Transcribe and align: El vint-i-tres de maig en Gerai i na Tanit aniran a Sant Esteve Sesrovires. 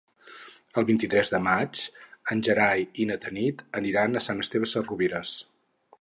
El 0.81 0.85
vint-i-tres 0.89 1.29
de 1.33 1.41
maig 1.47 1.83
en 2.35 2.41
Gerai 2.49 2.83
i 3.03 3.07
na 3.11 3.19
Tanit 3.27 3.63
aniran 3.83 4.17
a 4.17 4.25
Sant 4.29 4.45
Esteve 4.47 4.71
Sesrovires. 4.73 5.37